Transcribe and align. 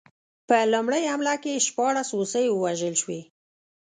په 0.47 0.55
لومړۍ 0.73 1.03
حمله 1.11 1.35
کې 1.43 1.63
شپاړس 1.67 2.09
هوسۍ 2.17 2.45
ووژل 2.49 2.95
شوې. 3.01 3.21